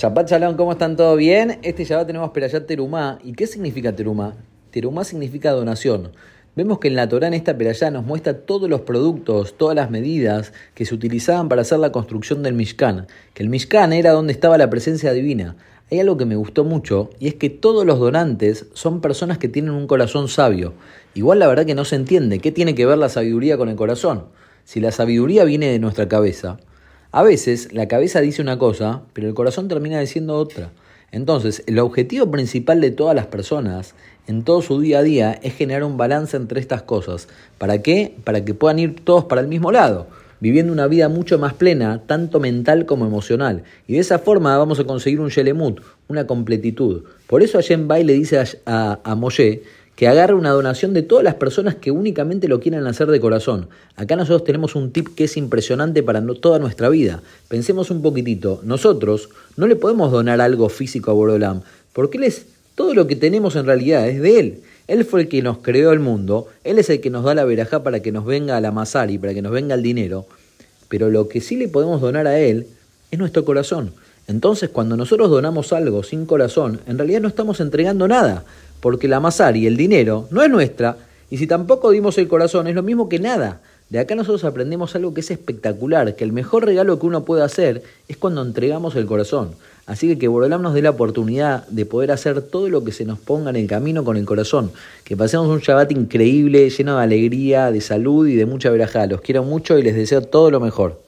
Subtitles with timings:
[0.00, 0.96] Shabbat ¿cómo están?
[0.96, 1.58] ¿Todo bien?
[1.60, 3.18] Este Shabbat tenemos Perayat Terumá.
[3.22, 4.34] ¿Y qué significa Terumá?
[4.70, 6.12] Terumá significa donación.
[6.56, 9.90] Vemos que en la Torá, en esta Perayá, nos muestra todos los productos, todas las
[9.90, 13.08] medidas que se utilizaban para hacer la construcción del Mishkan.
[13.34, 15.56] Que el Mishkan era donde estaba la presencia divina.
[15.90, 19.48] Hay algo que me gustó mucho y es que todos los donantes son personas que
[19.48, 20.72] tienen un corazón sabio.
[21.12, 23.76] Igual la verdad que no se entiende qué tiene que ver la sabiduría con el
[23.76, 24.28] corazón.
[24.64, 26.56] Si la sabiduría viene de nuestra cabeza,
[27.12, 30.70] a veces la cabeza dice una cosa, pero el corazón termina diciendo otra.
[31.12, 33.94] Entonces, el objetivo principal de todas las personas
[34.28, 37.26] en todo su día a día es generar un balance entre estas cosas.
[37.58, 38.14] ¿Para qué?
[38.22, 40.06] Para que puedan ir todos para el mismo lado,
[40.38, 43.64] viviendo una vida mucho más plena, tanto mental como emocional.
[43.88, 47.02] Y de esa forma vamos a conseguir un Shelemut, una completitud.
[47.26, 49.64] Por eso Allen Bay le dice a, a, a Moshe
[49.96, 53.68] que agarre una donación de todas las personas que únicamente lo quieran hacer de corazón.
[53.96, 57.22] Acá nosotros tenemos un tip que es impresionante para toda nuestra vida.
[57.48, 61.60] Pensemos un poquitito, nosotros no le podemos donar algo físico a Borolam,
[61.92, 64.60] porque él es, todo lo que tenemos en realidad es de él.
[64.88, 67.44] Él fue el que nos creó el mundo, él es el que nos da la
[67.44, 70.26] verajá para que nos venga la masari, para que nos venga el dinero,
[70.88, 72.66] pero lo que sí le podemos donar a él
[73.10, 73.92] es nuestro corazón.
[74.26, 78.44] Entonces, cuando nosotros donamos algo sin corazón, en realidad no estamos entregando nada
[78.80, 80.96] porque la masari, el dinero, no es nuestra,
[81.30, 83.60] y si tampoco dimos el corazón, es lo mismo que nada.
[83.88, 87.42] De acá nosotros aprendemos algo que es espectacular, que el mejor regalo que uno puede
[87.42, 89.50] hacer es cuando entregamos el corazón.
[89.86, 93.04] Así que que Borolam nos dé la oportunidad de poder hacer todo lo que se
[93.04, 94.70] nos ponga en el camino con el corazón.
[95.02, 99.06] Que pasemos un Shabbat increíble, lleno de alegría, de salud y de mucha verajá.
[99.06, 101.00] Los quiero mucho y les deseo todo lo mejor.